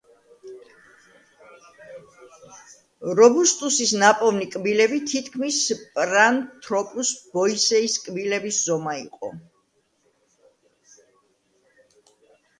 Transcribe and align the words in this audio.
რობუსტუსის 3.19 3.91
ნაპოვნი 4.03 4.47
კბილები 4.55 4.97
თითქმის 5.11 5.59
პარანთროპუს 5.99 7.11
ბოისეის 7.37 7.99
კბილების 8.07 8.59
ზომის 8.71 9.03
იყო. 9.07 9.31